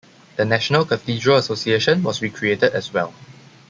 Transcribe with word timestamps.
The 0.35 0.45
National 0.45 0.83
Cathedral 0.83 1.37
Association 1.37 2.01
was 2.01 2.23
recreated 2.23 2.73
as 2.73 2.91
well. 2.91 3.13